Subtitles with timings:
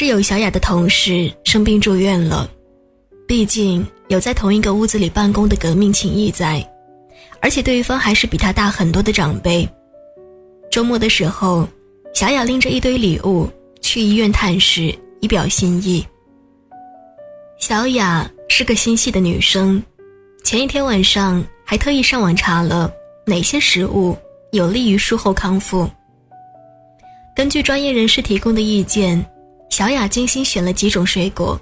[0.00, 2.48] 室友小雅的同事生病住院了，
[3.28, 6.66] 毕竟有在同一个屋子里办公的革命情谊在，
[7.38, 9.68] 而且对方还是比她大很多的长辈。
[10.70, 11.68] 周末的时候，
[12.14, 13.46] 小雅拎着一堆礼物
[13.82, 14.90] 去医院探视，
[15.20, 16.02] 以表心意。
[17.58, 19.82] 小雅是个心细的女生，
[20.42, 22.90] 前一天晚上还特意上网查了
[23.26, 24.16] 哪些食物
[24.52, 25.86] 有利于术后康复。
[27.36, 29.22] 根据专业人士提供的意见。
[29.70, 31.58] 小雅精心选了几种水果。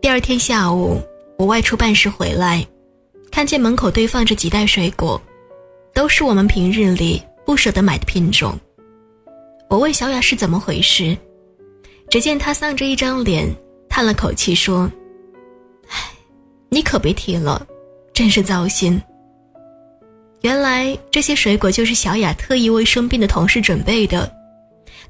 [0.00, 1.02] 第二天下午，
[1.36, 2.64] 我外出办事回来，
[3.32, 5.20] 看见门口堆放着几袋水果，
[5.92, 8.56] 都是我们平日里不舍得买的品种。
[9.68, 11.16] 我问小雅是怎么回事，
[12.08, 13.52] 只见她丧着一张脸，
[13.88, 14.90] 叹了口气说
[15.90, 15.96] ：“唉，
[16.68, 17.66] 你可别提了，
[18.14, 19.02] 真是糟心。”
[20.42, 24.37] 原来这些水果就是小雅特意为生病的同事准备的。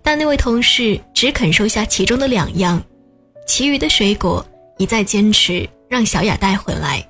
[0.02, 2.82] 但那位同事只肯收下其中的两样，
[3.46, 4.44] 其余的水果
[4.78, 7.06] 一再坚持让小雅带回来。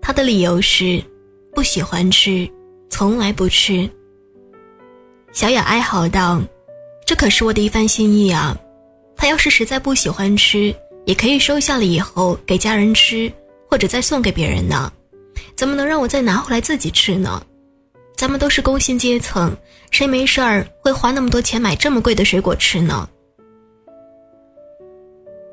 [0.00, 1.02] 他的理由是
[1.54, 2.48] 不喜欢吃，
[2.88, 3.88] 从来不吃。
[5.32, 6.40] 小雅哀嚎道
[7.04, 8.56] ：“这可是我的一番心意啊！
[9.16, 10.74] 他要是实在不喜欢吃，
[11.06, 13.32] 也可以收下了以后给家人吃，
[13.68, 14.92] 或者再送给别人呢。
[15.56, 17.44] 怎么能让我再拿回来自己吃呢？”
[18.16, 19.54] 咱们都是工薪阶层，
[19.90, 23.08] 谁没事儿会花那么多钱买这么贵的水果吃呢？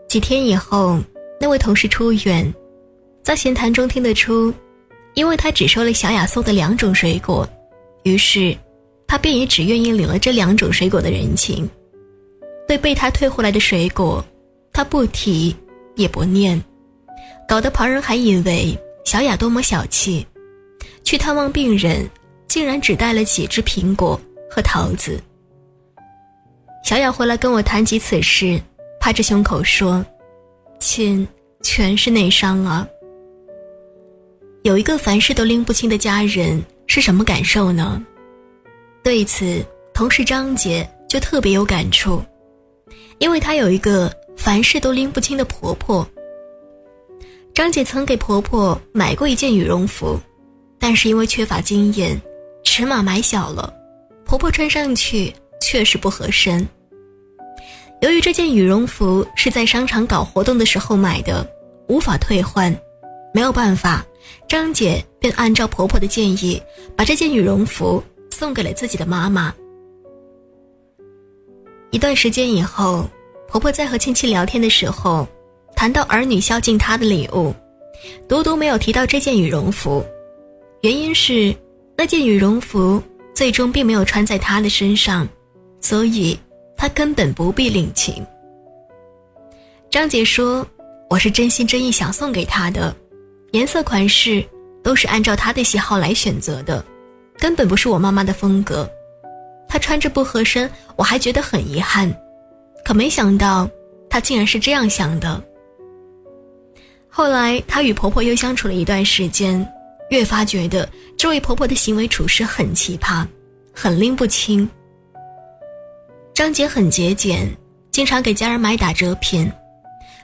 [0.08, 1.00] 几天以后，
[1.40, 2.54] 那位同事出院，
[3.24, 4.54] 在闲谈中听得出，
[5.16, 7.48] 因为他只收了小雅送的两种水果，
[8.04, 8.56] 于是
[9.08, 11.68] 他便也只愿意领了这两种水果的人情。
[12.68, 14.24] 对被他退回来的水果，
[14.72, 15.54] 他不提
[15.96, 16.64] 也不念，
[17.48, 20.26] 搞得旁人还以为小雅多么小气，
[21.04, 22.08] 去探望病人。
[22.52, 25.18] 竟然只带了几只苹果和桃子。
[26.84, 28.60] 小雅回来跟我谈及此事，
[29.00, 30.06] 拍着胸口说
[30.78, 31.26] ：“亲，
[31.62, 32.86] 全是内伤啊。”
[34.64, 38.06] 有一个凡事都拎不清的家人是什么感受呢？
[39.02, 42.22] 对此，同事张姐就特别有感触，
[43.20, 46.06] 因为她有一个凡事都拎不清的婆婆。
[47.54, 50.20] 张姐曾给婆婆买过一件羽绒服，
[50.78, 52.22] 但是因为缺乏经验。
[52.82, 53.72] 尺码买小了，
[54.26, 55.32] 婆婆穿上去
[55.62, 56.68] 确实不合身。
[58.02, 61.48] 由于这件羽绒服是在商场搞活动的时候买的，
[61.88, 62.76] 无法退换，
[63.36, 64.04] 没有办法，
[64.48, 66.60] 张姐便按照婆婆的建议，
[66.98, 69.54] 把这件羽绒服送给了自己的妈妈。
[71.92, 73.08] 一段时间以后，
[73.48, 75.28] 婆婆在和亲戚聊天的时候，
[75.76, 77.54] 谈到儿女孝敬她的礼物，
[78.28, 80.04] 独独没有提到这件羽绒服，
[80.82, 81.56] 原因是。
[82.02, 83.00] 那件羽绒服
[83.32, 85.30] 最终并没有穿在她的身上，
[85.82, 86.36] 所以
[86.76, 88.26] 她根本不必领情。
[89.88, 90.66] 张姐说
[91.12, 92.92] ：“我是真心真意想送给她的，
[93.52, 94.44] 颜色款式
[94.82, 96.84] 都是按照她的喜好来选择的，
[97.38, 98.90] 根本不是我妈妈的风格。
[99.70, 102.12] 她穿着不合身，我还觉得很遗憾。
[102.84, 103.70] 可没想到
[104.10, 105.40] 她竟然是这样想的。
[107.08, 109.64] 后来她与婆婆又相处了一段时间。”
[110.12, 110.86] 越发觉得
[111.22, 113.24] 这位婆婆的行为处事很奇葩，
[113.72, 114.68] 很拎不清。
[116.34, 117.48] 张姐很节俭，
[117.92, 119.48] 经常给家人买打折品，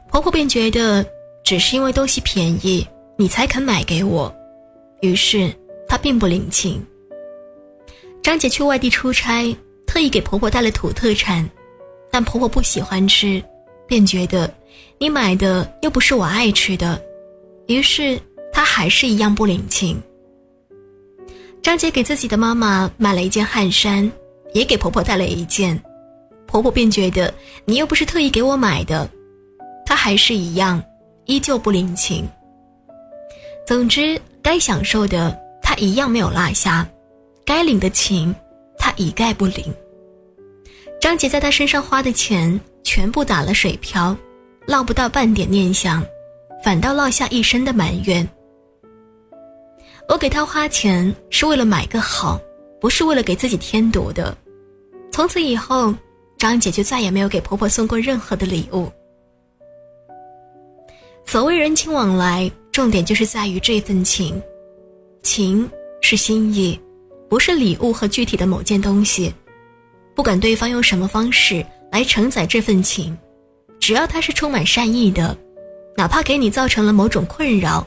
[0.10, 1.06] 婆婆便觉得
[1.44, 2.84] 只是因为东西便宜，
[3.16, 4.36] 你才肯买给我，
[5.02, 5.54] 于是
[5.88, 6.84] 她并不领情。
[8.24, 11.48] 张姐去外地出差，特意给婆婆带了土特产，
[12.10, 13.40] 但婆婆不喜欢吃，
[13.86, 14.52] 便觉得
[14.98, 17.00] 你买的又不是我爱吃的，
[17.68, 18.20] 于是。
[18.52, 20.02] 她还是一样不领情。
[21.68, 24.10] 张姐给自己的妈妈买了一件汗衫，
[24.54, 25.78] 也给婆婆带了一件，
[26.46, 27.34] 婆婆便觉得
[27.66, 29.06] 你又不是特意给我买的，
[29.86, 30.82] 她还是一样，
[31.26, 32.26] 依旧不领情。
[33.68, 36.88] 总之，该享受的她一样没有落下，
[37.46, 38.34] 该领的情
[38.78, 39.66] 她一概不领。
[41.02, 44.16] 张姐在她身上花的钱全部打了水漂，
[44.68, 46.02] 落不到半点念想，
[46.64, 48.26] 反倒落下一身的埋怨。
[50.10, 52.40] 我给她花钱是为了买个好，
[52.80, 54.36] 不是为了给自己添堵的。
[55.12, 55.94] 从此以后，
[56.38, 58.92] 张姐就再也没有给婆婆送过任何的礼物。
[61.26, 64.42] 所谓人情往来，重点就是在于这份情，
[65.24, 65.70] 情
[66.02, 66.80] 是心意，
[67.28, 69.34] 不是礼物和具体的某件东西。
[70.16, 73.16] 不管对方用什么方式来承载这份情，
[73.80, 75.38] 只要他是充满善意的，
[75.98, 77.86] 哪怕给你造成了某种困扰。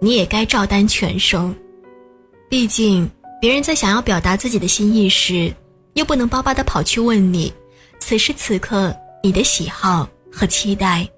[0.00, 1.52] 你也该照单全收，
[2.48, 3.10] 毕竟
[3.40, 5.52] 别人在想要表达自己的心意时，
[5.94, 7.52] 又不能巴巴的跑去问你，
[7.98, 11.08] 此时此刻你的喜好和期待。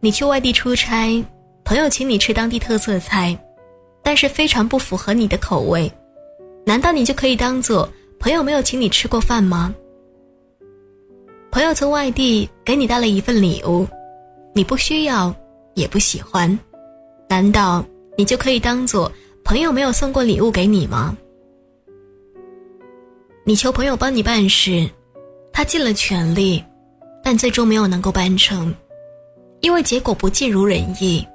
[0.00, 1.24] 你去外地出差，
[1.64, 3.36] 朋友请你吃当地特色菜，
[4.02, 5.90] 但是非常不符合你的口味，
[6.64, 7.88] 难道你就可以当做
[8.20, 9.74] 朋友没有请你吃过饭吗？
[11.50, 13.88] 朋友从外地给你带了一份礼物，
[14.54, 15.34] 你不需要，
[15.74, 16.56] 也不喜欢，
[17.28, 17.84] 难道
[18.16, 19.10] 你就可以当做
[19.44, 21.16] 朋友没有送过礼物给你吗？
[23.44, 24.88] 你求朋友帮你办事，
[25.52, 26.62] 他尽了全力，
[27.22, 28.74] 但最终没有能够办成，
[29.60, 31.26] 因为结果不尽如人意，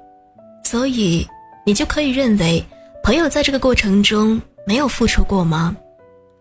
[0.64, 1.26] 所以
[1.64, 2.64] 你就可以认为
[3.02, 5.76] 朋友在这个过程中没有付出过吗？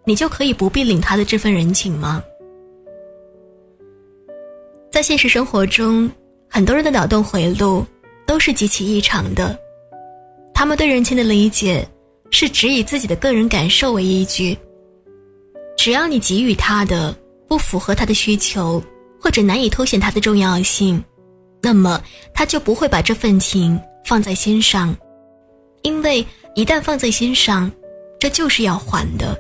[0.06, 2.24] 你就可以不必领他的这份人情吗？
[4.92, 6.10] 在现实生活中，
[6.50, 7.86] 很多人的脑洞回路
[8.34, 9.56] 都是极其异常的，
[10.56, 11.88] 他们对人情的理解
[12.32, 14.58] 是只以自己的个人感受为依据。
[15.78, 17.16] 只要你给予他的
[17.48, 18.82] 不符合他的需求，
[19.22, 21.04] 或者难以凸显他的重要性，
[21.62, 22.02] 那么
[22.34, 24.98] 他就不会把这份情放在心上，
[25.84, 26.26] 因为
[26.56, 27.72] 一旦放在心上，
[28.20, 29.40] 这就是要还的。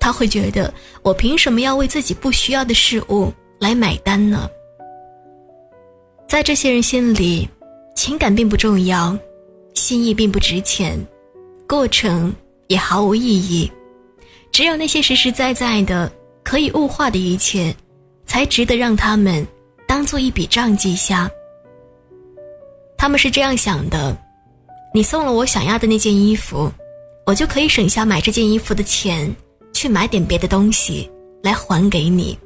[0.00, 0.72] 他会觉得
[1.02, 3.30] 我凭什么要为自己不需要的事物
[3.60, 4.48] 来买单呢？
[6.26, 7.46] 在这些人心里，
[7.94, 9.16] 情感并不重要，
[9.74, 10.98] 心意并不值钱，
[11.66, 12.34] 过程
[12.68, 13.70] 也毫无意义。
[14.52, 16.10] 只有那些实实在在的
[16.42, 17.74] 可以物化的一切，
[18.26, 19.46] 才值得让他们
[19.86, 21.30] 当做一笔账记下。
[22.96, 24.16] 他们是这样想的：
[24.94, 26.70] 你送了我想要的那件衣服，
[27.26, 29.34] 我就可以省下买这件衣服的钱，
[29.72, 31.10] 去买点别的东西
[31.42, 32.38] 来还给你。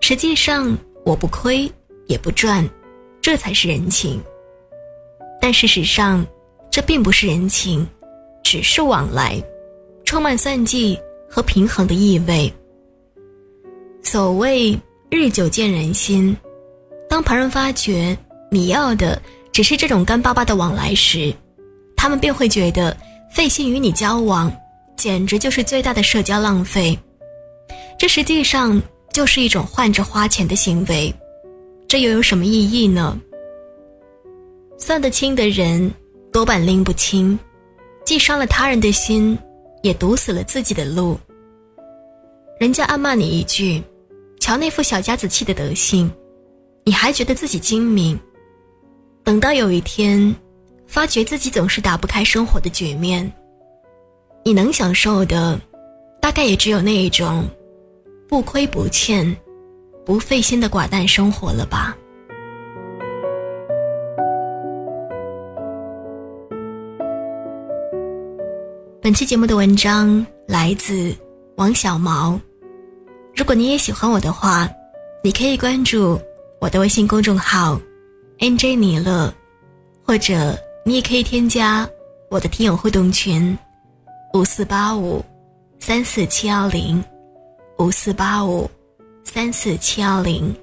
[0.00, 1.70] 实际上我不亏
[2.06, 2.68] 也不赚，
[3.20, 4.20] 这才是人情。
[5.40, 6.26] 但事实上，
[6.70, 7.86] 这并不是人情，
[8.42, 9.42] 只是往来，
[10.04, 10.98] 充满算计。
[11.32, 12.52] 和平衡的意味。
[14.02, 14.76] 所谓
[15.08, 16.36] 日久见人心，
[17.08, 18.18] 当旁人发觉
[18.50, 19.22] 你要的
[19.52, 21.32] 只是这种干巴巴的往来时，
[21.96, 22.96] 他们便会觉得
[23.32, 24.52] 费心与你交往，
[24.96, 26.98] 简直就是最大的社交浪费。
[27.96, 28.82] 这实际上
[29.12, 31.14] 就是一种换着花钱的行为，
[31.86, 33.16] 这又有什么意义呢？
[34.80, 35.92] 算得清的人
[36.32, 37.38] 多半拎不清，
[38.04, 39.38] 既伤了他人的心。
[39.82, 41.18] 也堵死了自己的路。
[42.58, 43.82] 人家暗骂你一句
[44.38, 46.12] ：“瞧那副小家子气的德行”，
[46.84, 48.20] 你还觉得自己精明。
[49.24, 50.36] 等到有一天，
[50.86, 53.32] 发觉自己总是打不开生活的局面，
[54.44, 55.58] 你能享受的，
[56.20, 57.48] 大概也只有那一种
[58.28, 59.34] 不亏不欠、
[60.04, 61.96] 不费心的寡淡生活了吧。
[69.10, 71.12] 本期节目的文章来自
[71.56, 72.40] 王小毛。
[73.34, 74.70] 如果你也喜欢我的话，
[75.24, 76.16] 你可以关注
[76.60, 77.76] 我的微信公众号
[78.38, 79.34] “nj 米勒”，
[80.06, 81.90] 或者你也可以添加
[82.30, 83.58] 我的听友互动群
[84.32, 85.24] 五四八五
[85.80, 87.02] 三四七幺零
[87.78, 88.70] 五四八五
[89.24, 90.54] 三四七幺零，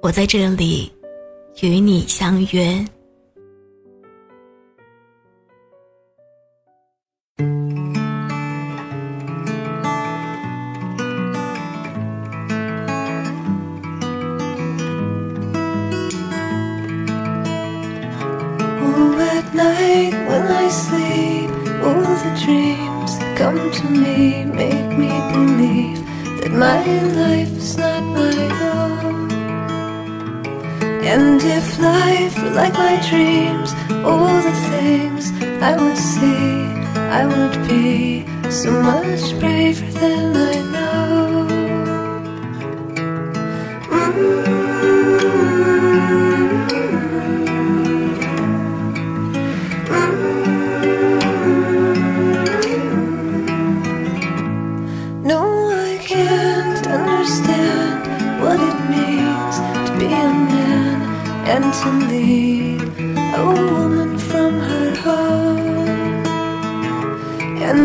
[0.00, 0.90] 我在这里
[1.60, 2.82] 与你相约。
[22.44, 25.98] Come to me, make me believe
[26.40, 26.84] that my
[27.22, 28.38] life is not my
[28.72, 29.30] own.
[31.12, 33.72] And if life were like my dreams,
[34.04, 35.32] all the things
[35.62, 36.66] I would see,
[37.20, 40.63] I would be so much braver than I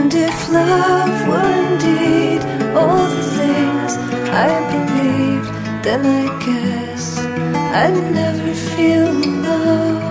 [0.02, 2.42] And if love were indeed
[2.74, 3.98] all the things
[4.48, 5.52] I believed,
[5.84, 10.09] then I guess I'd never feel alone.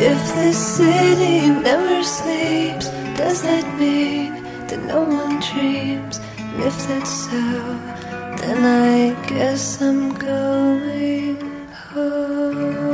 [0.00, 2.86] If this city never sleeps,
[3.18, 6.20] does that mean that no one dreams?
[6.38, 7.40] And if that's so,
[8.38, 11.40] then I guess I'm going
[11.90, 12.87] home.